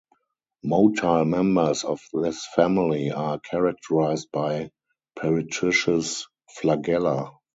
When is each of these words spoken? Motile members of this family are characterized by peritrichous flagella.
Motile 0.65 1.27
members 1.29 1.83
of 1.83 2.01
this 2.11 2.47
family 2.55 3.11
are 3.11 3.37
characterized 3.37 4.31
by 4.31 4.71
peritrichous 5.15 6.23
flagella. 6.59 7.35